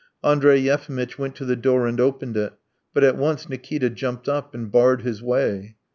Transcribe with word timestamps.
."Andrey 0.23 0.57
Yefimitch 0.61 1.19
went 1.19 1.35
to 1.35 1.45
the 1.45 1.55
door 1.55 1.85
and 1.85 2.01
opened 2.01 2.35
it, 2.35 2.53
but 2.91 3.03
at 3.03 3.17
once 3.17 3.47
Nikita 3.47 3.91
jumped 3.91 4.27
up 4.27 4.55
and 4.55 4.71
barred 4.71 5.03
his 5.03 5.21
way. 5.21 5.75